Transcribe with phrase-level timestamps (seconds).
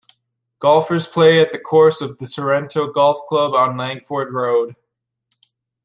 [0.57, 4.75] Golfers play at the course of the Sorrento Golf Club on Langford Road.